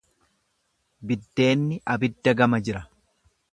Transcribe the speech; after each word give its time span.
Biddeenni 1.11 1.79
abidda 1.97 2.37
gama 2.43 2.63
jira. 2.69 2.85